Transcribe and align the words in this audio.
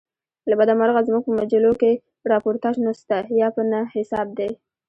له 0.49 0.53
بده 0.59 0.73
مرغه 0.79 1.01
زموږ 1.07 1.23
په 1.25 1.31
مجلوکښي 1.39 1.93
راپورتاژ 2.31 2.75
نسته 2.87 3.15
یا 3.39 3.47
په 3.55 3.61
نه 3.71 3.79
حساب 3.93 4.27
دئ. 4.39 4.51